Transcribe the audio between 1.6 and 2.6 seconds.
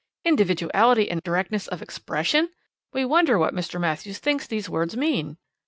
of expression!